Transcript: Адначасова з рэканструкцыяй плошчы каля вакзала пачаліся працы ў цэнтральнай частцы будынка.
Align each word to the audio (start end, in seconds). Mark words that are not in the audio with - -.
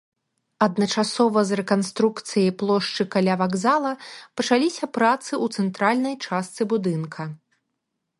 Адначасова 0.65 1.41
з 1.49 1.57
рэканструкцыяй 1.59 2.47
плошчы 2.61 3.05
каля 3.15 3.35
вакзала 3.41 3.91
пачаліся 4.41 4.85
працы 4.99 5.29
ў 5.43 5.61
цэнтральнай 5.61 6.17
частцы 6.25 6.63
будынка. 6.73 7.29